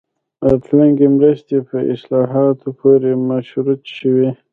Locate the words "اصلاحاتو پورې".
1.93-3.11